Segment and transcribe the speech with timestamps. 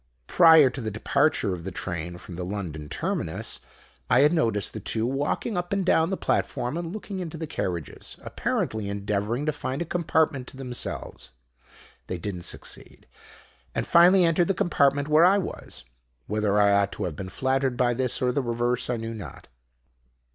[0.25, 3.59] "Prior to the departure of the train from the London terminus,
[4.09, 7.45] I had noticed the two walking up and down the platform and looking into the
[7.45, 11.33] carriages, apparently endeavouring to find a compartment to themselves.
[12.07, 13.05] They did not succeed,
[13.75, 15.83] and finally entered the compartment where I was.
[16.25, 19.49] Whether I ought to have been flattered by this, or the reverse, I knew not.